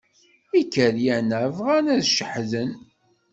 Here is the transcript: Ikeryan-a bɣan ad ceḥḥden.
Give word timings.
Ikeryan-a 0.61 1.41
bɣan 1.55 1.85
ad 1.95 2.01
ceḥḥden. 2.07 2.71